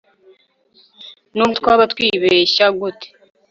nubwo 1.35 1.55
twaba 1.59 1.83
twibeshya 1.91 2.65
gute 2.79 3.07